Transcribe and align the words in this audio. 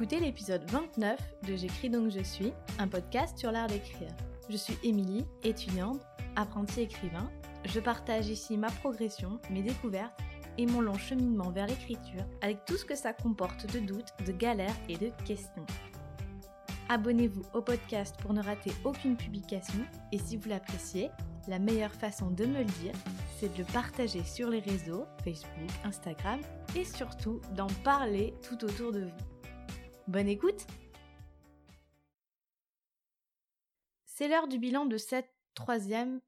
écoutez 0.00 0.18
l'épisode 0.18 0.62
29 0.70 1.20
de 1.46 1.56
J'écris 1.56 1.90
donc 1.90 2.10
je 2.10 2.22
suis, 2.22 2.54
un 2.78 2.88
podcast 2.88 3.36
sur 3.36 3.52
l'art 3.52 3.66
d'écrire. 3.66 4.08
Je 4.48 4.56
suis 4.56 4.78
Émilie, 4.82 5.26
étudiante, 5.44 6.00
apprentie 6.36 6.80
écrivain. 6.80 7.30
Je 7.66 7.80
partage 7.80 8.28
ici 8.28 8.56
ma 8.56 8.70
progression, 8.70 9.38
mes 9.50 9.60
découvertes 9.60 10.18
et 10.56 10.64
mon 10.64 10.80
long 10.80 10.96
cheminement 10.96 11.50
vers 11.50 11.66
l'écriture 11.66 12.24
avec 12.40 12.64
tout 12.64 12.78
ce 12.78 12.86
que 12.86 12.94
ça 12.94 13.12
comporte 13.12 13.70
de 13.74 13.80
doutes, 13.80 14.14
de 14.24 14.32
galères 14.32 14.74
et 14.88 14.96
de 14.96 15.10
questions. 15.26 15.66
Abonnez-vous 16.88 17.42
au 17.52 17.60
podcast 17.60 18.16
pour 18.22 18.32
ne 18.32 18.42
rater 18.42 18.72
aucune 18.84 19.18
publication 19.18 19.84
et 20.12 20.18
si 20.18 20.38
vous 20.38 20.48
l'appréciez, 20.48 21.10
la 21.46 21.58
meilleure 21.58 21.92
façon 21.92 22.30
de 22.30 22.46
me 22.46 22.60
le 22.60 22.64
dire, 22.64 22.94
c'est 23.38 23.52
de 23.52 23.58
le 23.58 23.70
partager 23.70 24.24
sur 24.24 24.48
les 24.48 24.60
réseaux, 24.60 25.04
Facebook, 25.24 25.70
Instagram 25.84 26.40
et 26.74 26.86
surtout 26.86 27.42
d'en 27.54 27.68
parler 27.84 28.32
tout 28.42 28.64
autour 28.64 28.92
de 28.92 29.00
vous. 29.00 29.29
Bonne 30.08 30.28
écoute 30.28 30.66
C'est 34.06 34.28
l'heure 34.28 34.48
du 34.48 34.58
bilan 34.58 34.86
de 34.86 34.96
cette 34.96 35.30
troisième, 35.54 36.20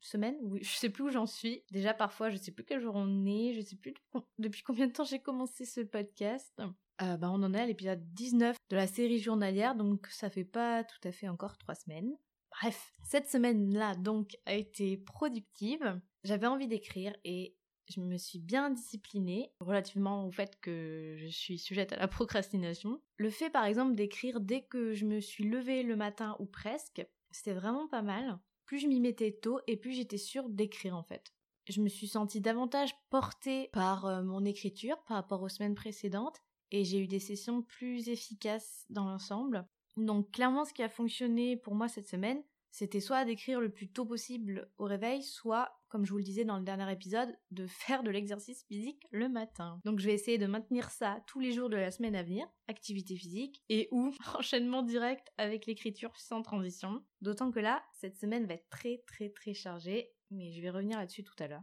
semaine, 0.00 0.36
je 0.60 0.76
sais 0.76 0.90
plus 0.90 1.04
où 1.04 1.10
j'en 1.10 1.26
suis. 1.26 1.62
Déjà 1.70 1.94
parfois 1.94 2.30
je 2.30 2.36
sais 2.36 2.52
plus 2.52 2.64
quel 2.64 2.80
jour 2.80 2.94
on 2.96 3.26
est, 3.26 3.54
je 3.54 3.60
sais 3.60 3.76
plus 3.76 3.94
depuis 4.38 4.62
combien 4.62 4.86
de 4.86 4.92
temps 4.92 5.04
j'ai 5.04 5.20
commencé 5.20 5.64
ce 5.64 5.80
podcast. 5.80 6.52
Euh, 7.02 7.16
bah, 7.16 7.30
on 7.30 7.42
en 7.42 7.54
est 7.54 7.60
à 7.60 7.66
l'épisode 7.66 8.02
19 8.12 8.56
de 8.70 8.76
la 8.76 8.86
série 8.86 9.18
journalière, 9.18 9.74
donc 9.74 10.06
ça 10.08 10.30
fait 10.30 10.44
pas 10.44 10.84
tout 10.84 11.08
à 11.08 11.12
fait 11.12 11.28
encore 11.28 11.56
trois 11.58 11.74
semaines. 11.74 12.16
Bref, 12.50 12.92
cette 13.02 13.28
semaine-là 13.28 13.96
donc 13.96 14.36
a 14.46 14.54
été 14.54 14.96
productive. 14.96 16.00
J'avais 16.22 16.46
envie 16.46 16.68
d'écrire 16.68 17.14
et 17.24 17.56
je 17.88 18.00
me 18.00 18.16
suis 18.16 18.38
bien 18.38 18.70
disciplinée 18.70 19.52
relativement 19.60 20.26
au 20.26 20.30
fait 20.30 20.58
que 20.60 21.16
je 21.18 21.26
suis 21.26 21.58
sujette 21.58 21.92
à 21.92 21.96
la 21.96 22.08
procrastination. 22.08 23.00
Le 23.16 23.30
fait 23.30 23.50
par 23.50 23.64
exemple 23.64 23.94
d'écrire 23.94 24.40
dès 24.40 24.62
que 24.62 24.94
je 24.94 25.04
me 25.04 25.20
suis 25.20 25.44
levée 25.44 25.82
le 25.82 25.96
matin 25.96 26.36
ou 26.38 26.46
presque, 26.46 27.06
c'était 27.30 27.52
vraiment 27.54 27.88
pas 27.88 28.02
mal. 28.02 28.38
Plus 28.64 28.78
je 28.78 28.86
m'y 28.86 29.00
mettais 29.00 29.32
tôt 29.32 29.60
et 29.66 29.76
plus 29.76 29.92
j'étais 29.92 30.18
sûre 30.18 30.48
d'écrire 30.48 30.96
en 30.96 31.02
fait. 31.02 31.32
Je 31.68 31.80
me 31.80 31.88
suis 31.88 32.08
sentie 32.08 32.40
davantage 32.40 32.94
portée 33.10 33.68
par 33.72 34.06
euh, 34.06 34.22
mon 34.22 34.44
écriture 34.44 35.02
par 35.04 35.16
rapport 35.16 35.42
aux 35.42 35.48
semaines 35.48 35.74
précédentes 35.74 36.42
et 36.70 36.84
j'ai 36.84 36.98
eu 36.98 37.06
des 37.06 37.20
sessions 37.20 37.62
plus 37.62 38.08
efficaces 38.08 38.84
dans 38.90 39.04
l'ensemble. 39.04 39.66
Donc 39.96 40.30
clairement 40.32 40.64
ce 40.64 40.72
qui 40.72 40.82
a 40.82 40.88
fonctionné 40.88 41.56
pour 41.56 41.74
moi 41.74 41.88
cette 41.88 42.08
semaine, 42.08 42.42
c'était 42.74 42.98
soit 42.98 43.24
d'écrire 43.24 43.60
le 43.60 43.70
plus 43.70 43.88
tôt 43.88 44.04
possible 44.04 44.68
au 44.78 44.84
réveil, 44.86 45.22
soit, 45.22 45.80
comme 45.86 46.04
je 46.04 46.10
vous 46.10 46.18
le 46.18 46.24
disais 46.24 46.44
dans 46.44 46.58
le 46.58 46.64
dernier 46.64 46.90
épisode, 46.90 47.32
de 47.52 47.68
faire 47.68 48.02
de 48.02 48.10
l'exercice 48.10 48.64
physique 48.64 49.06
le 49.12 49.28
matin. 49.28 49.80
Donc 49.84 50.00
je 50.00 50.06
vais 50.06 50.14
essayer 50.14 50.38
de 50.38 50.46
maintenir 50.46 50.90
ça 50.90 51.22
tous 51.28 51.38
les 51.38 51.52
jours 51.52 51.70
de 51.70 51.76
la 51.76 51.92
semaine 51.92 52.16
à 52.16 52.24
venir, 52.24 52.48
activité 52.66 53.14
physique, 53.14 53.62
et 53.68 53.86
ou 53.92 54.12
enchaînement 54.36 54.82
direct 54.82 55.28
avec 55.38 55.66
l'écriture 55.66 56.16
sans 56.16 56.42
transition. 56.42 57.04
D'autant 57.20 57.52
que 57.52 57.60
là, 57.60 57.80
cette 57.92 58.16
semaine 58.16 58.44
va 58.44 58.54
être 58.54 58.68
très 58.70 59.04
très 59.06 59.30
très 59.30 59.54
chargée, 59.54 60.10
mais 60.32 60.50
je 60.50 60.60
vais 60.60 60.70
revenir 60.70 60.98
là-dessus 60.98 61.22
tout 61.22 61.40
à 61.40 61.46
l'heure. 61.46 61.62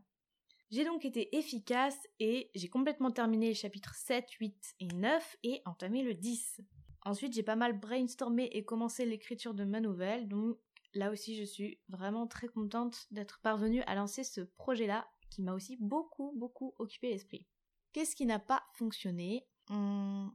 J'ai 0.70 0.86
donc 0.86 1.04
été 1.04 1.36
efficace 1.38 2.00
et 2.22 2.52
j'ai 2.56 2.70
complètement 2.70 3.12
terminé 3.12 3.50
les 3.50 3.54
chapitres 3.54 3.96
7, 3.96 4.32
8 4.40 4.76
et 4.80 4.88
9 4.88 5.38
et 5.44 5.62
entamé 5.66 6.04
le 6.04 6.14
10. 6.14 6.62
Ensuite, 7.04 7.34
j'ai 7.34 7.44
pas 7.44 7.58
mal 7.58 7.78
brainstormé 7.78 8.46
et 8.54 8.64
commencé 8.64 9.06
l'écriture 9.06 9.54
de 9.54 9.66
ma 9.66 9.82
nouvelle, 9.82 10.30
donc 10.30 10.58
là 10.94 11.12
aussi 11.12 11.36
je 11.38 11.44
suis 11.44 11.80
vraiment 11.90 12.28
très 12.28 12.48
contente 12.48 13.08
d'être 13.12 13.40
parvenue 13.42 13.82
à 13.84 13.96
lancer 13.96 14.24
ce 14.24 14.42
projet-là 14.42 15.08
qui 15.30 15.42
m'a 15.42 15.54
aussi 15.54 15.78
beaucoup 15.80 16.34
beaucoup 16.38 16.74
occupé 16.78 17.10
l'esprit. 17.10 17.48
Qu'est-ce 17.94 18.16
qui 18.16 18.26
n'a 18.26 18.40
pas 18.40 18.64
fonctionné? 18.76 19.48
Hum, 19.70 20.34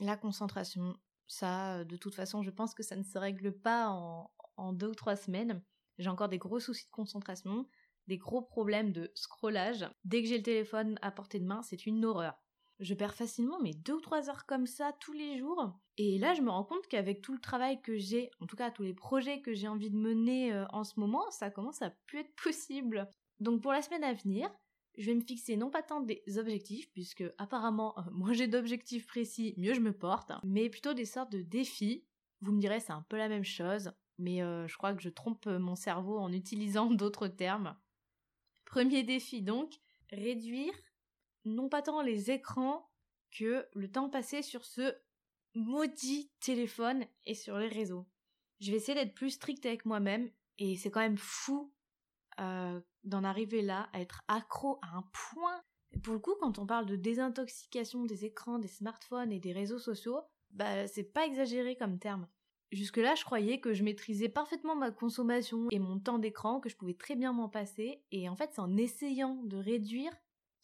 La 0.00 0.16
concentration. 0.16 0.96
Ça, 1.28 1.84
de 1.84 1.96
toute 1.96 2.14
façon, 2.14 2.42
je 2.42 2.50
pense 2.50 2.74
que 2.74 2.82
ça 2.84 2.94
ne 2.94 3.02
se 3.02 3.18
règle 3.18 3.52
pas 3.52 3.88
en, 3.88 4.30
en 4.56 4.72
deux 4.72 4.88
ou 4.88 4.94
trois 4.94 5.16
semaines. 5.16 5.62
J'ai 5.98 6.08
encore 6.08 6.28
des 6.28 6.38
gros 6.38 6.60
soucis 6.60 6.84
de 6.86 6.90
concentration, 6.90 7.66
des 8.06 8.18
gros 8.18 8.42
problèmes 8.42 8.92
de 8.92 9.10
scrollage. 9.14 9.88
Dès 10.04 10.22
que 10.22 10.28
j'ai 10.28 10.36
le 10.36 10.42
téléphone 10.42 10.98
à 11.02 11.10
portée 11.10 11.40
de 11.40 11.44
main, 11.46 11.62
c'est 11.62 11.86
une 11.86 12.04
horreur 12.04 12.34
je 12.78 12.94
perds 12.94 13.14
facilement 13.14 13.60
mes 13.60 13.74
deux 13.74 13.94
ou 13.94 14.00
trois 14.00 14.28
heures 14.28 14.46
comme 14.46 14.66
ça 14.66 14.92
tous 15.00 15.12
les 15.12 15.38
jours. 15.38 15.78
Et 15.96 16.18
là, 16.18 16.34
je 16.34 16.42
me 16.42 16.50
rends 16.50 16.64
compte 16.64 16.86
qu'avec 16.88 17.22
tout 17.22 17.32
le 17.32 17.40
travail 17.40 17.80
que 17.80 17.96
j'ai, 17.96 18.30
en 18.40 18.46
tout 18.46 18.56
cas 18.56 18.70
tous 18.70 18.82
les 18.82 18.94
projets 18.94 19.40
que 19.40 19.54
j'ai 19.54 19.68
envie 19.68 19.90
de 19.90 19.96
mener 19.96 20.52
euh, 20.52 20.66
en 20.70 20.84
ce 20.84 21.00
moment, 21.00 21.30
ça 21.30 21.50
commence 21.50 21.80
à 21.82 21.90
plus 22.06 22.20
être 22.20 22.34
possible. 22.42 23.08
Donc 23.40 23.62
pour 23.62 23.72
la 23.72 23.82
semaine 23.82 24.04
à 24.04 24.12
venir, 24.12 24.50
je 24.98 25.06
vais 25.06 25.14
me 25.14 25.24
fixer 25.24 25.56
non 25.56 25.70
pas 25.70 25.82
tant 25.82 26.00
des 26.00 26.22
objectifs, 26.38 26.90
puisque 26.92 27.24
apparemment, 27.38 27.98
euh, 27.98 28.02
moins 28.12 28.32
j'ai 28.32 28.46
d'objectifs 28.46 29.06
précis, 29.06 29.54
mieux 29.56 29.74
je 29.74 29.80
me 29.80 29.92
porte, 29.92 30.32
mais 30.44 30.68
plutôt 30.68 30.94
des 30.94 31.04
sortes 31.04 31.32
de 31.32 31.42
défis. 31.42 32.04
Vous 32.42 32.52
me 32.52 32.60
direz, 32.60 32.80
c'est 32.80 32.92
un 32.92 33.04
peu 33.08 33.16
la 33.16 33.28
même 33.28 33.44
chose, 33.44 33.92
mais 34.18 34.42
euh, 34.42 34.66
je 34.66 34.76
crois 34.76 34.94
que 34.94 35.02
je 35.02 35.08
trompe 35.08 35.46
mon 35.46 35.76
cerveau 35.76 36.18
en 36.18 36.32
utilisant 36.32 36.90
d'autres 36.90 37.28
termes. 37.28 37.76
Premier 38.66 39.02
défi 39.02 39.42
donc, 39.42 39.72
réduire 40.10 40.74
non 41.46 41.68
pas 41.68 41.82
tant 41.82 42.02
les 42.02 42.30
écrans 42.30 42.90
que 43.30 43.66
le 43.74 43.90
temps 43.90 44.10
passé 44.10 44.42
sur 44.42 44.64
ce 44.64 44.94
maudit 45.54 46.30
téléphone 46.40 47.06
et 47.24 47.34
sur 47.34 47.58
les 47.58 47.68
réseaux. 47.68 48.06
Je 48.60 48.70
vais 48.70 48.76
essayer 48.76 48.94
d'être 48.94 49.14
plus 49.14 49.30
stricte 49.30 49.66
avec 49.66 49.84
moi-même 49.84 50.30
et 50.58 50.76
c'est 50.76 50.90
quand 50.90 51.00
même 51.00 51.18
fou 51.18 51.72
euh, 52.40 52.80
d'en 53.04 53.24
arriver 53.24 53.62
là, 53.62 53.88
à 53.92 54.00
être 54.00 54.22
accro 54.28 54.78
à 54.82 54.96
un 54.96 55.04
point. 55.12 55.62
Et 55.92 55.98
pour 55.98 56.14
le 56.14 56.20
coup, 56.20 56.34
quand 56.40 56.58
on 56.58 56.66
parle 56.66 56.86
de 56.86 56.96
désintoxication 56.96 58.04
des 58.04 58.24
écrans, 58.24 58.58
des 58.58 58.68
smartphones 58.68 59.32
et 59.32 59.40
des 59.40 59.52
réseaux 59.52 59.78
sociaux, 59.78 60.20
bah 60.50 60.86
c'est 60.86 61.04
pas 61.04 61.26
exagéré 61.26 61.76
comme 61.76 61.98
terme. 61.98 62.28
Jusque-là, 62.72 63.14
je 63.14 63.24
croyais 63.24 63.60
que 63.60 63.72
je 63.72 63.84
maîtrisais 63.84 64.28
parfaitement 64.28 64.74
ma 64.74 64.90
consommation 64.90 65.68
et 65.70 65.78
mon 65.78 66.00
temps 66.00 66.18
d'écran, 66.18 66.60
que 66.60 66.68
je 66.68 66.76
pouvais 66.76 66.94
très 66.94 67.14
bien 67.14 67.32
m'en 67.32 67.48
passer, 67.48 68.02
et 68.10 68.28
en 68.28 68.34
fait, 68.34 68.50
c'est 68.52 68.60
en 68.60 68.76
essayant 68.76 69.36
de 69.44 69.56
réduire 69.56 70.12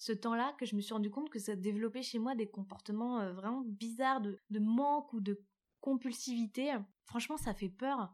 ce 0.02 0.10
temps-là 0.10 0.52
que 0.58 0.66
je 0.66 0.74
me 0.74 0.80
suis 0.80 0.94
rendu 0.94 1.10
compte 1.10 1.30
que 1.30 1.38
ça 1.38 1.54
développait 1.54 2.02
chez 2.02 2.18
moi 2.18 2.34
des 2.34 2.48
comportements 2.48 3.20
euh, 3.20 3.32
vraiment 3.32 3.62
bizarres 3.64 4.20
de, 4.20 4.58
manque 4.58 5.12
ou 5.12 5.20
de 5.20 5.40
compulsivité. 5.80 6.74
Franchement, 7.04 7.36
ça 7.36 7.54
fait 7.54 7.68
peur. 7.68 8.12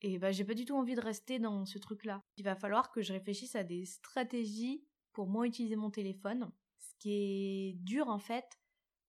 Et 0.00 0.18
bah, 0.18 0.32
j'ai 0.32 0.44
pas 0.44 0.54
du 0.54 0.64
tout 0.64 0.74
envie 0.74 0.96
de 0.96 1.00
rester 1.00 1.38
dans 1.38 1.64
ce 1.64 1.78
truc-là. 1.78 2.24
Il 2.38 2.44
va 2.44 2.56
falloir 2.56 2.90
que 2.90 3.02
je 3.02 3.12
réfléchisse 3.12 3.54
à 3.54 3.62
des 3.62 3.84
stratégies 3.84 4.84
pour 5.12 5.28
moins 5.28 5.44
utiliser 5.44 5.76
mon 5.76 5.92
téléphone. 5.92 6.50
Ce 6.80 6.92
qui 6.98 7.12
est 7.12 7.72
dur 7.74 8.08
en 8.08 8.18
fait, 8.18 8.58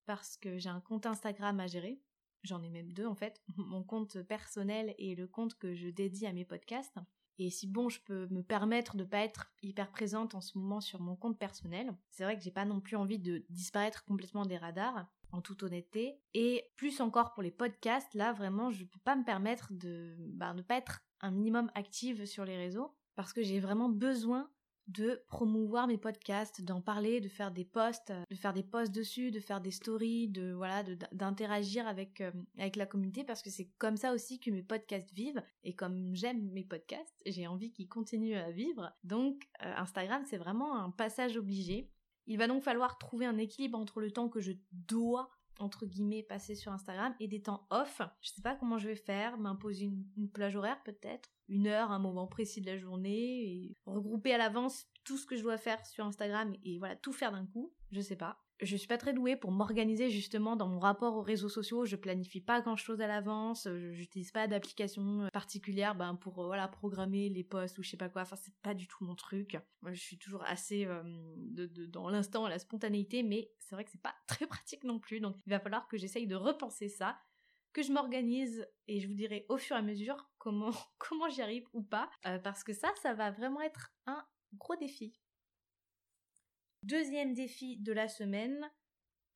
parce 0.06 0.38
que 0.38 0.60
j'ai 0.60 0.70
un 0.70 0.82
compte 0.82 1.08
Instagram 1.08 1.60
à 1.60 1.66
gérer. 1.66 2.00
J'en 2.44 2.62
ai 2.62 2.70
même 2.70 2.94
deux 2.94 3.08
en 3.08 3.16
fait. 3.16 3.42
Mon 3.58 3.84
compte 3.84 4.22
personnel 4.22 4.94
et 5.00 5.16
le 5.16 5.28
compte 5.28 5.56
que 5.56 5.74
je 5.74 5.90
dédie 5.90 6.28
à 6.28 6.34
mes 6.34 6.46
podcasts. 6.46 7.00
Et 7.40 7.50
si 7.50 7.68
bon, 7.68 7.90
je 7.90 8.00
peux 8.02 8.28
me 8.28 8.44
permettre 8.44 8.96
de 8.96 9.04
pas 9.04 9.20
être 9.20 9.52
hyper 9.62 9.90
présente 9.92 10.36
en 10.36 10.42
ce 10.42 10.58
moment 10.58 10.82
sur 10.82 11.02
mon 11.02 11.16
compte 11.16 11.40
personnel, 11.40 11.96
c'est 12.10 12.24
vrai 12.24 12.38
que 12.38 12.44
j'ai 12.44 12.52
pas 12.52 12.66
non 12.66 12.80
plus 12.80 12.96
envie 12.96 13.20
de 13.20 13.46
disparaître 13.50 14.06
complètement 14.06 14.46
des 14.46 14.58
radars, 14.58 15.08
en 15.34 15.42
toute 15.42 15.64
honnêteté. 15.64 16.20
Et 16.34 16.72
plus 16.76 17.02
encore 17.02 17.34
pour 17.34 17.44
les 17.44 17.52
podcasts, 17.52 18.14
là 18.14 18.32
vraiment, 18.32 18.72
je 18.72 18.86
peux 18.86 19.00
pas 19.00 19.16
me 19.16 19.26
permettre 19.26 19.74
de 19.74 20.16
bah, 20.20 20.54
ne 20.54 20.62
pas 20.62 20.78
être 20.78 21.02
un 21.22 21.32
minimum 21.32 21.72
active 21.76 22.26
sur 22.26 22.46
les 22.46 22.56
réseaux 22.56 22.96
parce 23.16 23.34
que 23.34 23.42
j'ai 23.42 23.60
vraiment 23.60 23.90
besoin 23.90 24.50
de 24.88 25.24
promouvoir 25.28 25.88
mes 25.88 25.98
podcasts, 25.98 26.62
d'en 26.62 26.82
parler, 26.82 27.22
de 27.22 27.30
faire 27.30 27.52
des 27.52 27.64
posts, 27.64 28.12
de 28.30 28.36
faire 28.36 28.54
des 28.54 28.64
posts 28.64 28.94
dessus, 28.94 29.32
de 29.32 29.40
faire 29.40 29.62
des 29.62 29.72
stories, 29.72 30.28
de 30.28 30.52
voilà, 30.52 30.84
d'interagir 31.12 31.88
avec 31.88 32.22
euh, 32.22 32.32
avec 32.58 32.76
la 32.76 32.86
communauté 32.86 33.24
parce 33.24 33.42
que 33.42 33.50
c'est 33.50 33.70
comme 33.78 33.98
ça 33.98 34.14
aussi 34.14 34.40
que 34.40 34.52
mes 34.52 34.64
podcasts 34.64 35.14
vivent 35.14 35.42
et 35.64 35.74
comme 35.74 36.14
j'aime 36.16 36.52
mes 36.52 36.66
podcasts, 36.66 37.22
j'ai 37.26 37.48
envie 37.48 37.72
qu'ils 37.72 37.88
continuent 37.88 38.38
à 38.38 38.52
vivre. 38.52 38.92
Donc 39.04 39.44
euh, 39.64 39.74
Instagram, 39.78 40.24
c'est 40.26 40.38
vraiment 40.38 40.78
un 40.78 40.92
passage 40.92 41.38
obligé. 41.38 41.90
Il 42.26 42.38
va 42.38 42.48
donc 42.48 42.64
falloir 42.64 42.98
trouver 42.98 43.26
un 43.26 43.38
équilibre 43.38 43.78
entre 43.78 44.00
le 44.00 44.12
temps 44.12 44.30
que 44.30 44.40
je 44.40 44.54
dois 44.72 45.30
entre 45.60 45.86
guillemets 45.86 46.24
passer 46.24 46.56
sur 46.56 46.72
Instagram 46.72 47.16
et 47.20 47.28
des 47.28 47.42
temps 47.42 47.68
off. 47.70 48.02
Je 48.22 48.30
sais 48.30 48.42
pas 48.42 48.56
comment 48.56 48.78
je 48.78 48.88
vais 48.88 48.96
faire, 48.96 49.38
m'imposer 49.38 49.86
une, 49.86 50.30
plage 50.30 50.56
horaire 50.56 50.82
peut-être, 50.84 51.30
une 51.48 51.68
heure, 51.68 51.92
un 51.92 52.00
moment 52.00 52.28
précis 52.28 52.62
de 52.62 52.68
la 52.68 52.78
journée 52.78 53.44
et 53.44 53.78
regrouper 53.86 54.34
à 54.34 54.38
l'avance 54.38 54.88
tout 55.04 55.18
ce 55.18 55.26
que 55.26 55.36
je 55.36 55.44
dois 55.44 55.58
faire 55.58 55.86
sur 55.86 56.06
Instagram 56.06 56.54
et 56.64 56.80
voilà 56.80 56.96
tout 56.96 57.14
faire 57.14 57.32
d'un 57.32 57.46
coup. 57.46 57.74
Je 57.92 58.02
sais 58.02 58.16
pas 58.16 58.43
je 58.62 58.76
suis 58.78 58.88
pas 58.88 58.98
très 58.98 59.14
douée 59.14 59.36
pour 59.36 59.52
m'organiser 59.52 60.10
justement 60.10 60.56
dans 60.56 60.68
mon 60.68 60.80
rapport 60.80 61.16
aux 61.16 61.22
réseaux 61.22 61.50
sociaux. 61.50 61.86
Je 61.86 61.96
planifie 61.96 62.42
pas 62.42 62.62
grand 62.62 62.76
chose 62.76 63.02
à 63.02 63.08
l'avance. 63.08 63.68
J'utilise 63.92 64.32
pas 64.32 64.48
d'application 64.48 65.28
particulière 65.34 65.96
ben, 65.96 66.16
pour 66.16 66.40
euh, 66.40 66.48
voilà 66.48 66.68
programmer 66.68 67.30
les 67.30 67.44
posts 67.44 67.78
ou 67.78 67.84
je 67.84 67.90
sais 67.90 67.98
pas 67.98 68.10
quoi. 68.10 68.22
Enfin 68.22 68.36
c'est 68.36 68.56
pas 68.62 68.74
du 68.74 68.88
tout 68.88 69.04
mon 69.04 69.16
truc. 69.16 69.58
Moi 69.82 69.94
je 69.94 70.00
suis 70.00 70.18
toujours 70.18 70.44
assez 70.46 70.86
euh, 70.86 71.04
dans 71.88 72.10
l'instant, 72.10 72.48
la 72.48 72.60
spontanéité, 72.60 73.24
mais 73.24 73.52
c'est 73.60 73.76
vrai 73.76 73.84
que 73.84 73.92
c'est 73.92 74.02
pas 74.02 74.16
très 74.28 74.48
pratique 74.48 74.84
non 74.84 75.00
plus. 75.00 75.20
Donc 75.20 75.36
il 75.46 75.50
va 75.50 75.60
falloir 75.60 75.88
que 75.88 75.98
j'essaye 75.98 76.28
de 76.28 76.36
repenser 76.36 76.90
ça, 76.90 77.18
que 77.74 77.82
je 77.82 77.92
m'organise 77.92 78.68
et 78.88 79.00
je 79.00 79.08
vous 79.08 79.16
dirai 79.16 79.46
au 79.50 79.58
fur 79.58 79.76
et 79.76 79.80
à 79.80 79.82
mesure 79.82 80.30
comment 80.38 80.74
comment 81.00 81.30
j'y 81.30 81.42
arrive 81.42 81.68
ou 81.74 81.82
pas, 81.82 82.10
euh, 82.28 82.40
parce 82.40 82.64
que 82.64 82.74
ça, 82.74 82.92
ça 83.02 83.14
va 83.14 83.32
vraiment 83.32 83.62
être 83.62 83.94
un 84.06 84.24
gros 84.54 84.76
défi. 84.76 85.20
Deuxième 86.84 87.34
défi 87.34 87.78
de 87.78 87.94
la 87.94 88.10
semaine, 88.10 88.70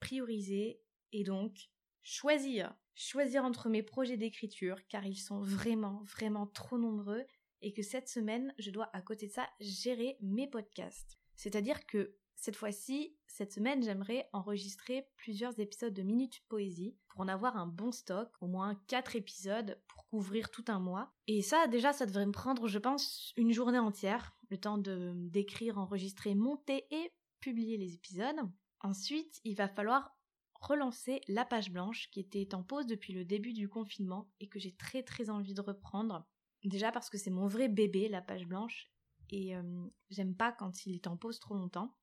prioriser 0.02 0.82
et 1.14 1.24
donc 1.24 1.70
choisir. 2.02 2.76
Choisir 2.94 3.46
entre 3.46 3.70
mes 3.70 3.84
projets 3.84 4.18
d'écriture, 4.18 4.86
car 4.90 5.06
ils 5.06 5.16
sont 5.16 5.40
vraiment, 5.40 6.04
vraiment 6.04 6.46
trop 6.48 6.78
nombreux, 6.78 7.24
et 7.62 7.72
que 7.72 7.84
cette 7.84 8.10
semaine, 8.10 8.54
je 8.60 8.70
dois 8.70 8.90
à 8.92 9.02
côté 9.02 9.28
de 9.28 9.32
ça 9.32 9.48
gérer 9.62 10.18
mes 10.20 10.46
podcasts. 10.46 11.18
C'est-à-dire 11.38 11.86
que 11.86 12.18
cette 12.36 12.58
fois-ci, 12.58 13.16
cette 13.28 13.54
semaine, 13.54 13.82
j'aimerais 13.82 14.28
enregistrer 14.34 15.08
plusieurs 15.16 15.58
épisodes 15.58 15.94
de 15.94 16.04
Minute 16.04 16.44
Poésie 16.50 16.98
pour 17.08 17.22
en 17.22 17.30
avoir 17.30 17.56
un 17.56 17.68
bon 17.68 17.94
stock, 17.94 18.30
au 18.42 18.48
moins 18.48 18.76
4 18.88 19.16
épisodes 19.16 19.82
pour 19.88 20.06
couvrir 20.08 20.52
tout 20.52 20.66
un 20.68 20.80
mois. 20.80 21.14
Et 21.28 21.42
ça, 21.42 21.68
déjà, 21.68 21.94
ça 21.94 22.06
devrait 22.06 22.26
me 22.26 22.34
prendre, 22.34 22.68
je 22.68 22.78
pense, 22.78 23.32
une 23.38 23.54
journée 23.54 23.80
entière, 23.80 24.36
le 24.50 24.58
temps 24.58 24.78
de 24.78 25.14
d'écrire, 25.16 25.78
enregistrer, 25.78 26.36
monter 26.36 26.86
et 26.92 27.14
publier 27.40 27.78
les 27.78 27.94
épisodes. 27.96 28.38
Ensuite, 28.82 29.40
il 29.44 29.56
va 29.56 29.68
falloir 29.68 30.16
relancer 30.60 31.22
la 31.28 31.46
page 31.46 31.72
blanche 31.72 32.10
qui 32.12 32.20
était 32.20 32.56
en 32.56 32.64
pause 32.64 32.88
depuis 32.88 33.14
le 33.14 33.26
début 33.26 33.54
du 33.54 33.70
confinement 33.70 34.30
et 34.40 34.48
que 34.48 34.60
j'ai 34.60 34.76
très 34.76 35.04
très 35.04 35.30
envie 35.30 35.54
de 35.54 35.62
reprendre. 35.62 36.28
Déjà 36.64 36.92
parce 36.92 37.10
que 37.10 37.18
c'est 37.18 37.32
mon 37.32 37.48
vrai 37.48 37.70
bébé, 37.70 38.10
la 38.10 38.22
page 38.22 38.48
blanche, 38.48 38.92
et 39.30 39.56
euh, 39.56 39.88
j'aime 40.10 40.36
pas 40.36 40.52
quand 40.52 40.86
il 40.86 40.96
est 40.96 41.08
en 41.08 41.18
pause 41.18 41.40
trop 41.40 41.54
longtemps. 41.54 41.96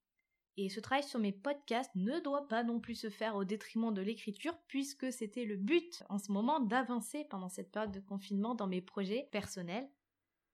Et 0.56 0.68
ce 0.68 0.78
travail 0.78 1.02
sur 1.02 1.18
mes 1.18 1.32
podcasts 1.32 1.94
ne 1.96 2.20
doit 2.20 2.46
pas 2.46 2.62
non 2.62 2.78
plus 2.78 2.94
se 2.94 3.10
faire 3.10 3.34
au 3.34 3.44
détriment 3.44 3.92
de 3.92 4.02
l'écriture, 4.02 4.56
puisque 4.68 5.12
c'était 5.12 5.44
le 5.44 5.56
but 5.56 6.04
en 6.08 6.18
ce 6.18 6.30
moment 6.30 6.60
d'avancer 6.60 7.24
pendant 7.28 7.48
cette 7.48 7.72
période 7.72 7.90
de 7.90 8.00
confinement 8.00 8.54
dans 8.54 8.68
mes 8.68 8.80
projets 8.80 9.28
personnels. 9.32 9.90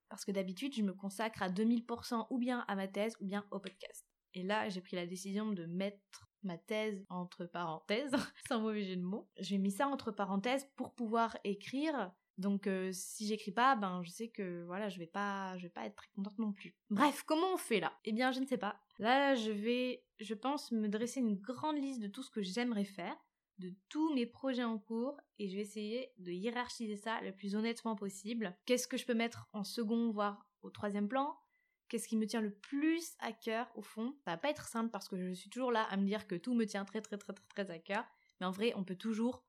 Parce 0.09 0.25
que 0.25 0.33
d'habitude, 0.33 0.75
je 0.75 0.83
me 0.83 0.95
consacre 0.95 1.43
à 1.43 1.51
2000% 1.51 2.29
ou 2.31 2.39
bien 2.39 2.65
à 2.67 2.77
ma 2.77 2.89
thèse 2.89 3.15
ou 3.21 3.27
bien 3.27 3.47
au 3.51 3.61
podcast. 3.61 4.10
Et 4.35 4.43
là, 4.43 4.69
j'ai 4.69 4.81
pris 4.81 4.97
la 4.97 5.07
décision 5.07 5.53
de 5.53 5.67
mettre 5.67 6.29
ma 6.43 6.57
thèse 6.57 7.05
entre 7.09 7.45
parenthèses, 7.45 8.13
sans 8.49 8.61
mauvais 8.61 8.85
jeu 8.85 8.97
de 8.97 9.03
mots. 9.03 9.29
J'ai 9.39 9.59
mis 9.59 9.71
ça 9.71 9.89
entre 9.89 10.11
parenthèses 10.11 10.67
pour 10.77 10.95
pouvoir 10.95 11.37
écrire 11.45 12.13
donc 12.41 12.67
euh, 12.67 12.91
si 12.93 13.27
j'écris 13.27 13.53
pas, 13.53 13.77
ben 13.77 14.03
je 14.03 14.11
sais 14.11 14.29
que 14.29 14.65
voilà, 14.65 14.89
je 14.89 14.99
vais 14.99 15.07
pas 15.07 15.59
je 15.59 15.65
vais 15.65 15.71
pas 15.71 15.85
être 15.85 15.95
très 15.95 16.09
contente 16.17 16.39
non 16.39 16.53
plus. 16.53 16.75
Bref, 16.89 17.23
comment 17.27 17.53
on 17.53 17.59
fait 17.59 17.81
là? 17.81 17.93
Eh 18.05 18.13
bien, 18.13 18.33
je 18.33 18.41
ne 18.41 18.47
sais 18.47 18.57
pas. 18.57 18.81
Là, 18.99 19.35
je 19.35 19.51
vais 19.51 20.03
je 20.19 20.33
pense 20.33 20.73
me 20.73 20.89
dresser 20.89 21.21
une 21.21 21.37
grande 21.37 21.77
liste 21.77 22.01
de 22.01 22.09
tout 22.09 22.23
ce 22.23 22.31
que 22.31 22.41
j'aimerais 22.41 22.87
faire, 22.87 23.17
de 23.59 23.75
tous 23.91 24.15
mes 24.15 24.25
projets 24.25 24.65
en 24.65 24.79
cours 24.79 25.21
et 25.39 25.49
je 25.49 25.57
vais 25.57 25.63
essayer 25.63 26.13
de 26.17 26.33
hiérarchiser 26.33 26.97
ça 26.97 27.21
le 27.21 27.33
plus 27.33 27.57
honnêtement 27.57 27.95
possible. 27.95 28.57
Qu'est-ce 28.65 28.89
que 28.89 28.97
je 28.97 29.05
peux 29.05 29.15
mettre 29.15 29.49
en 29.53 29.63
second 29.63 30.11
voire 30.11 30.47
au 30.63 30.71
troisième 30.71 31.09
plan? 31.09 31.37
Qu'est-ce 31.91 32.07
qui 32.07 32.17
me 32.17 32.27
tient 32.27 32.41
le 32.41 32.53
plus 32.53 33.15
à 33.19 33.33
cœur 33.33 33.69
au 33.75 33.83
fond 33.83 34.15
Ça 34.25 34.31
va 34.31 34.37
pas 34.37 34.49
être 34.49 34.69
simple 34.69 34.91
parce 34.91 35.09
que 35.09 35.17
je 35.17 35.33
suis 35.33 35.51
toujours 35.51 35.73
là 35.73 35.83
à 35.91 35.97
me 35.97 36.07
dire 36.07 36.29
que 36.29 36.37
tout 36.37 36.55
me 36.55 36.65
tient 36.65 36.85
très 36.85 37.03
très 37.03 37.19
très 37.19 37.33
très 37.33 37.49
très 37.49 37.71
à 37.71 37.81
cœur, 37.81 38.05
mais 38.39 38.47
en 38.47 38.53
vrai, 38.53 38.73
on 38.77 38.85
peut 38.85 38.95
toujours 38.95 39.45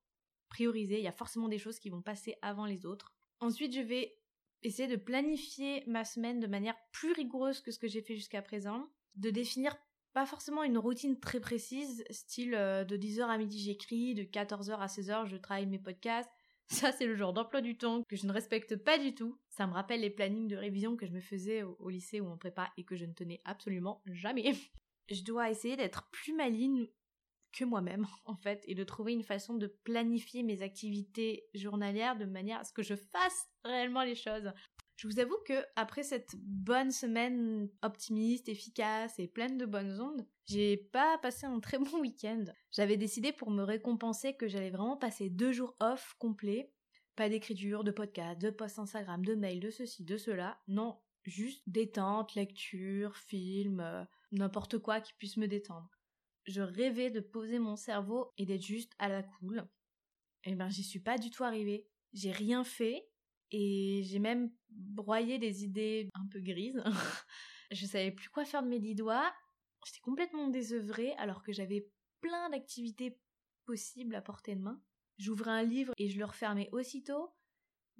prioriser, 0.49 0.97
il 0.97 1.03
y 1.03 1.07
a 1.07 1.11
forcément 1.11 1.47
des 1.47 1.59
choses 1.59 1.79
qui 1.79 1.91
vont 1.91 2.01
passer 2.01 2.35
avant 2.41 2.65
les 2.65 2.87
autres. 2.87 3.13
Ensuite, 3.39 3.73
je 3.75 3.81
vais 3.81 4.17
essayer 4.63 4.87
de 4.87 4.95
planifier 4.95 5.83
ma 5.85 6.03
semaine 6.03 6.39
de 6.39 6.47
manière 6.47 6.75
plus 6.91 7.13
rigoureuse 7.13 7.61
que 7.61 7.69
ce 7.69 7.77
que 7.77 7.87
j'ai 7.87 8.01
fait 8.01 8.15
jusqu'à 8.15 8.41
présent, 8.41 8.89
de 9.15 9.29
définir 9.29 9.75
pas 10.13 10.25
forcément 10.25 10.63
une 10.63 10.79
routine 10.79 11.19
très 11.19 11.39
précise, 11.39 12.03
style 12.09 12.55
euh, 12.55 12.83
de 12.83 12.97
10h 12.97 13.21
à 13.21 13.37
midi 13.37 13.59
j'écris, 13.59 14.15
de 14.15 14.23
14h 14.23 14.77
à 14.77 14.87
16h 14.87 15.27
je 15.27 15.37
travaille 15.37 15.67
mes 15.67 15.79
podcasts. 15.79 16.29
Ça, 16.71 16.93
c'est 16.93 17.05
le 17.05 17.15
genre 17.15 17.33
d'emploi 17.33 17.59
du 17.59 17.77
temps 17.77 18.03
que 18.03 18.15
je 18.15 18.25
ne 18.25 18.31
respecte 18.31 18.77
pas 18.77 18.97
du 18.97 19.13
tout. 19.13 19.37
Ça 19.49 19.67
me 19.67 19.73
rappelle 19.73 19.99
les 19.99 20.09
plannings 20.09 20.47
de 20.47 20.55
révision 20.55 20.95
que 20.95 21.05
je 21.05 21.11
me 21.11 21.19
faisais 21.19 21.63
au, 21.63 21.75
au 21.79 21.89
lycée 21.89 22.21
ou 22.21 22.29
en 22.29 22.37
prépa 22.37 22.71
et 22.77 22.85
que 22.85 22.95
je 22.95 23.03
ne 23.03 23.13
tenais 23.13 23.41
absolument 23.43 24.01
jamais. 24.05 24.53
je 25.11 25.21
dois 25.23 25.49
essayer 25.49 25.75
d'être 25.75 26.09
plus 26.11 26.33
maligne 26.33 26.87
que 27.51 27.65
moi-même 27.65 28.07
en 28.25 28.37
fait 28.37 28.63
et 28.67 28.73
de 28.73 28.85
trouver 28.85 29.11
une 29.11 29.23
façon 29.23 29.55
de 29.55 29.67
planifier 29.67 30.43
mes 30.43 30.61
activités 30.61 31.43
journalières 31.53 32.17
de 32.17 32.25
manière 32.25 32.59
à 32.59 32.63
ce 32.63 32.71
que 32.71 32.83
je 32.83 32.95
fasse 32.95 33.49
réellement 33.65 34.03
les 34.03 34.15
choses. 34.15 34.51
Je 35.01 35.07
vous 35.07 35.19
avoue 35.19 35.37
que 35.47 35.65
après 35.75 36.03
cette 36.03 36.35
bonne 36.35 36.91
semaine 36.91 37.67
optimiste, 37.81 38.47
efficace 38.49 39.17
et 39.17 39.27
pleine 39.27 39.57
de 39.57 39.65
bonnes 39.65 39.99
ondes, 39.99 40.27
j'ai 40.45 40.77
pas 40.77 41.17
passé 41.17 41.47
un 41.47 41.59
très 41.59 41.79
bon 41.79 42.01
week-end. 42.01 42.45
J'avais 42.69 42.97
décidé 42.97 43.31
pour 43.31 43.49
me 43.49 43.63
récompenser 43.63 44.35
que 44.35 44.47
j'allais 44.47 44.69
vraiment 44.69 44.97
passer 44.97 45.31
deux 45.31 45.53
jours 45.53 45.75
off 45.79 46.13
complets. 46.19 46.71
Pas 47.15 47.29
d'écriture, 47.29 47.83
de 47.83 47.89
podcast, 47.89 48.39
de 48.39 48.51
post 48.51 48.77
Instagram, 48.77 49.25
de 49.25 49.33
mail, 49.33 49.59
de 49.59 49.71
ceci, 49.71 50.03
de 50.03 50.17
cela. 50.17 50.59
Non, 50.67 50.99
juste 51.23 51.63
détente, 51.65 52.35
lecture, 52.35 53.17
film, 53.17 53.79
euh, 53.79 54.03
n'importe 54.31 54.77
quoi 54.77 55.01
qui 55.01 55.13
puisse 55.15 55.37
me 55.37 55.47
détendre 55.47 55.89
je 56.45 56.61
rêvais 56.61 57.11
de 57.11 57.19
poser 57.19 57.59
mon 57.59 57.75
cerveau 57.75 58.31
et 58.37 58.45
d'être 58.45 58.65
juste 58.65 58.93
à 58.97 59.09
la 59.09 59.21
cool. 59.21 59.67
Eh 60.43 60.55
ben 60.55 60.69
j'y 60.69 60.83
suis 60.83 60.99
pas 60.99 61.19
du 61.19 61.29
tout 61.29 61.43
arrivée. 61.43 61.87
J'ai 62.13 62.31
rien 62.31 62.63
fait 62.63 63.10
et 63.51 64.01
j'ai 64.03 64.19
même 64.19 64.51
broyé 64.69 65.39
des 65.39 65.63
idées 65.63 66.09
un 66.13 66.27
peu 66.27 66.39
grises. 66.39 66.83
je 67.71 67.85
savais 67.85 68.11
plus 68.11 68.29
quoi 68.29 68.45
faire 68.45 68.63
de 68.63 68.67
mes 68.67 68.79
dix 68.79 68.95
doigts. 68.95 69.31
J'étais 69.85 70.01
complètement 70.01 70.47
désœuvrée 70.47 71.13
alors 71.17 71.43
que 71.43 71.51
j'avais 71.51 71.89
plein 72.21 72.49
d'activités 72.49 73.19
possibles 73.65 74.15
à 74.15 74.21
portée 74.21 74.55
de 74.55 74.61
main. 74.61 74.81
J'ouvrais 75.17 75.51
un 75.51 75.63
livre 75.63 75.93
et 75.97 76.09
je 76.09 76.17
le 76.17 76.25
refermais 76.25 76.69
aussitôt 76.71 77.33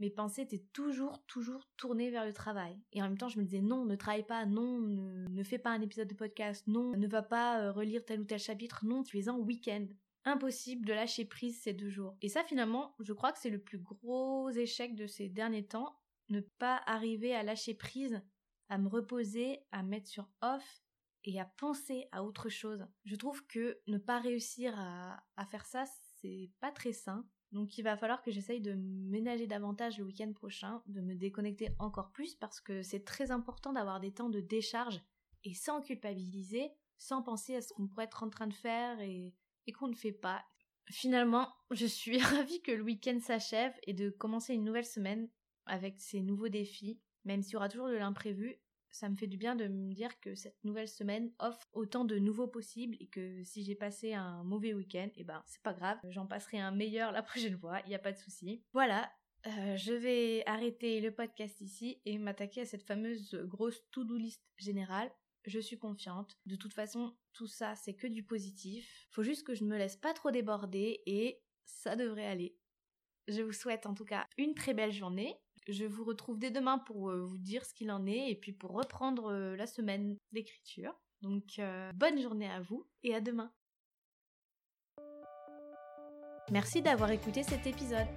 mes 0.02 0.10
pensées 0.10 0.42
étaient 0.42 0.66
toujours, 0.74 1.24
toujours 1.28 1.70
tournées 1.78 2.10
vers 2.10 2.26
le 2.26 2.34
travail. 2.34 2.76
Et 2.92 3.02
en 3.02 3.06
même 3.06 3.18
temps, 3.18 3.30
je 3.30 3.40
me 3.40 3.44
disais 3.44 3.62
non, 3.62 3.86
ne 3.86 3.96
travaille 3.96 4.26
pas, 4.26 4.46
non, 4.46 4.80
ne, 4.80 5.44
fais 5.44 5.60
pas 5.60 5.70
un 5.70 5.82
épisode 5.82 6.08
de 6.08 6.16
podcast, 6.16 6.66
non, 6.68 6.92
ne 6.98 7.08
va 7.08 7.22
pas 7.22 7.62
euh, 7.62 7.72
relire 7.72 8.04
tel 8.04 8.20
ou 8.20 8.26
tel 8.26 8.40
chapitre, 8.40 8.84
non, 8.84 9.04
tu 9.04 9.20
es 9.20 9.30
en 9.30 9.38
week-end. 9.38 9.86
Impossible 10.24 10.86
de 10.86 10.94
lâcher 10.94 11.26
prise 11.26 11.60
ces 11.62 11.74
deux 11.74 11.90
jours. 11.90 12.16
Et 12.22 12.30
ça, 12.30 12.44
finalement, 12.44 12.96
je 13.00 13.14
crois 13.14 13.32
que 13.32 13.40
c'est 13.40 13.50
le 13.50 13.62
plus 13.62 13.80
gros 13.80 14.50
échec 14.52 14.96
de 14.96 15.08
ces 15.08 15.30
derniers 15.30 15.66
temps, 15.66 15.96
ne 16.30 16.42
pas 16.42 16.82
arriver 16.86 17.36
à 17.36 17.44
lâcher 17.44 17.74
prise, 17.74 18.22
à 18.70 18.78
me 18.78 18.88
reposer, 18.88 19.60
à 19.72 19.84
mettre 19.84 20.08
sur 20.08 20.30
off 20.42 20.84
et 21.24 21.40
à 21.40 21.46
penser 21.46 22.08
à 22.12 22.24
autre 22.24 22.50
chose. 22.50 22.86
Je 23.06 23.16
trouve 23.16 23.46
que 23.48 23.80
ne 23.88 23.98
pas 23.98 24.20
réussir 24.20 24.74
à, 24.78 25.24
à 25.38 25.46
faire 25.46 25.66
ça, 25.66 25.86
c'est 26.22 26.52
pas 26.60 26.72
très 26.72 26.94
sain. 26.94 27.26
Donc 27.52 27.78
il 27.78 27.82
va 27.82 27.98
falloir 27.98 28.22
que 28.22 28.32
j'essaye 28.32 28.62
de 28.62 28.74
ménager 28.74 29.46
davantage 29.46 29.98
le 29.98 30.06
week-end 30.06 30.32
prochain, 30.34 30.82
de 30.88 31.02
me 31.02 31.16
déconnecter 31.16 31.76
encore 31.80 32.12
plus 32.12 32.36
parce 32.36 32.62
que 32.62 32.82
c'est 32.82 33.04
très 33.04 33.32
important 33.32 33.74
d'avoir 33.74 34.00
des 34.00 34.14
temps 34.14 34.30
de 34.30 34.40
décharge 34.40 35.02
et 35.44 35.54
sans 35.54 35.82
culpabiliser, 35.82 36.72
sans 36.98 37.22
penser 37.22 37.56
à 37.56 37.62
ce 37.62 37.74
qu'on 37.74 37.88
pourrait 37.88 38.06
être 38.06 38.24
en 38.24 38.30
train 38.30 38.48
de 38.48 38.54
faire 38.54 39.02
et, 39.02 39.34
qu'on 39.72 39.88
ne 39.88 39.96
fait 39.96 40.12
pas. 40.12 40.44
Finalement, 40.90 41.48
je 41.72 41.86
suis 41.86 42.18
ravie 42.20 42.62
que 42.62 42.72
le 42.72 42.84
week-end 42.84 43.20
s'achève 43.20 43.74
et 43.84 43.94
de 43.94 44.10
commencer 44.10 44.54
une 44.54 44.64
nouvelle 44.64 44.86
semaine 44.86 45.30
avec 45.66 46.00
ces 46.00 46.22
nouveaux 46.22 46.50
défis, 46.50 47.00
même 47.26 47.44
s'il 47.44 47.54
y 47.54 47.56
aura 47.58 47.70
toujours 47.70 47.90
de 47.90 47.96
l'imprévu, 47.96 48.60
ça 48.92 49.10
me 49.10 49.16
fait 49.16 49.28
du 49.28 49.38
bien 49.38 49.56
de 49.56 49.68
me 49.68 49.94
dire 49.94 50.20
que 50.20 50.36
cette 50.36 50.62
nouvelle 50.64 50.88
semaine 50.88 51.32
offre 51.40 51.68
autant 51.74 52.06
de 52.06 52.20
nouveaux 52.20 52.48
possibles 52.48 52.98
et 53.00 53.08
que 53.08 53.44
si 53.44 53.64
j'ai 53.64 53.76
passé 53.76 54.14
un 54.14 54.44
mauvais 54.44 54.74
week-end, 54.74 55.10
eh 55.16 55.24
ben 55.24 55.42
c'est 55.46 55.62
pas 55.62 55.74
grave, 55.74 55.98
j'en 56.10 56.28
passerai 56.28 56.60
un 56.60 56.72
meilleur 56.72 57.12
la 57.12 57.24
prochaine 57.24 57.58
fois, 57.58 57.80
il 57.86 57.90
n'y 57.90 57.96
a 57.96 58.00
pas 58.00 58.12
de 58.12 58.18
souci. 58.18 58.64
Voilà, 58.74 59.10
euh, 59.48 59.78
je 59.78 59.94
vais 59.94 60.44
arrêter 60.46 61.00
le 61.00 61.12
podcast 61.12 61.62
ici 61.62 62.02
et 62.06 62.18
m'attaquer 62.18 62.62
à 62.62 62.66
cette 62.66 62.84
fameuse 62.84 63.36
grosse 63.46 63.82
to-do 63.92 64.18
list 64.18 64.44
générale. 64.58 65.12
Je 65.46 65.60
suis 65.60 65.78
confiante. 65.78 66.38
De 66.46 66.56
toute 66.56 66.74
façon, 66.74 67.16
tout 67.34 67.48
ça, 67.48 67.76
c'est 67.76 67.96
que 67.96 68.08
du 68.08 68.24
positif. 68.24 69.08
Faut 69.12 69.24
juste 69.24 69.46
que 69.46 69.56
je 69.56 69.64
ne 69.64 69.70
me 69.70 69.78
laisse 69.78 69.98
pas 69.98 70.14
trop 70.14 70.32
déborder 70.32 71.02
et 71.06 71.42
ça 71.66 71.96
devrait 71.96 72.28
aller. 72.28 72.56
Je 73.28 73.42
vous 73.42 73.54
souhaite 73.54 73.86
en 73.86 73.94
tout 73.94 74.06
cas 74.06 74.28
une 74.38 74.54
très 74.54 74.74
belle 74.74 74.92
journée. 74.92 75.36
Je 75.68 75.86
vous 75.86 76.04
retrouve 76.04 76.40
dès 76.40 76.52
demain 76.52 76.80
pour 76.80 77.10
euh, 77.10 77.24
vous 77.24 77.38
dire 77.38 77.66
ce 77.66 77.74
qu'il 77.74 77.92
en 77.92 78.06
est 78.06 78.30
et 78.30 78.36
puis 78.36 78.52
pour 78.52 78.72
reprendre 78.72 79.32
euh, 79.32 79.56
la 79.56 79.68
semaine 79.68 80.18
d'écriture. 80.32 80.94
Donc 81.22 81.60
euh, 81.60 81.92
bonne 81.94 82.20
journée 82.20 82.50
à 82.50 82.62
vous 82.62 82.88
et 83.04 83.14
à 83.14 83.22
demain. 83.22 83.52
Merci 86.52 86.82
d'avoir 86.82 87.12
écouté 87.12 87.44
cet 87.44 87.68
épisode. 87.68 88.08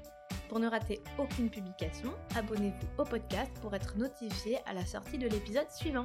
Pour 0.48 0.58
ne 0.58 0.66
rater 0.66 1.00
aucune 1.18 1.50
publication, 1.50 2.14
abonnez-vous 2.34 3.02
au 3.02 3.04
podcast 3.04 3.52
pour 3.60 3.74
être 3.74 3.96
notifié 3.96 4.58
à 4.66 4.72
la 4.72 4.84
sortie 4.84 5.18
de 5.18 5.28
l'épisode 5.28 5.70
suivant. 5.70 6.04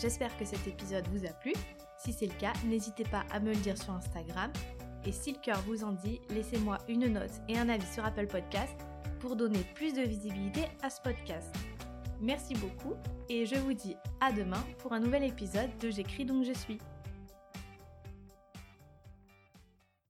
J'espère 0.00 0.36
que 0.36 0.44
cet 0.44 0.66
épisode 0.66 1.06
vous 1.08 1.26
a 1.26 1.30
plu. 1.30 1.52
Si 1.98 2.12
c'est 2.12 2.26
le 2.26 2.38
cas, 2.38 2.52
n'hésitez 2.64 3.02
pas 3.04 3.24
à 3.32 3.40
me 3.40 3.50
le 3.50 3.56
dire 3.56 3.76
sur 3.76 3.92
Instagram. 3.92 4.52
Et 5.04 5.10
si 5.10 5.32
le 5.32 5.38
cœur 5.38 5.60
vous 5.62 5.82
en 5.82 5.92
dit, 5.92 6.20
laissez-moi 6.30 6.78
une 6.88 7.06
note 7.08 7.32
et 7.48 7.58
un 7.58 7.68
avis 7.68 7.86
sur 7.92 8.04
Apple 8.04 8.26
Podcast 8.28 8.76
pour 9.18 9.34
donner 9.34 9.64
plus 9.74 9.94
de 9.94 10.02
visibilité 10.02 10.66
à 10.82 10.90
ce 10.90 11.00
podcast. 11.00 11.52
Merci 12.20 12.54
beaucoup 12.54 12.94
et 13.28 13.46
je 13.46 13.56
vous 13.56 13.72
dis 13.72 13.96
à 14.20 14.32
demain 14.32 14.62
pour 14.78 14.92
un 14.92 15.00
nouvel 15.00 15.24
épisode 15.24 15.70
de 15.80 15.90
J'écris 15.90 16.24
donc 16.24 16.44
je 16.44 16.52
suis. 16.52 16.78